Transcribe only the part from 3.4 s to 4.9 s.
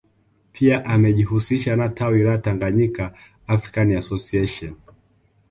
African Association